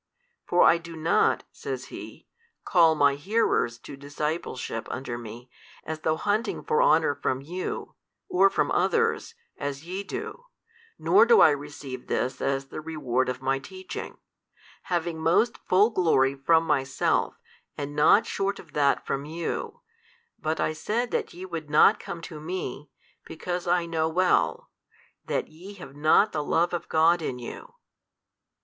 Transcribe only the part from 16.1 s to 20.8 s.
from Myself, and not short of that from you, but I